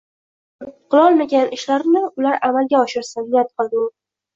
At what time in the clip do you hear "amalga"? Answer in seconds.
2.51-2.85